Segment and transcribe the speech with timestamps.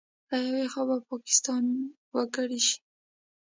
[0.29, 1.63] له یوې خوا به پاکستان
[2.15, 2.77] وکړې شي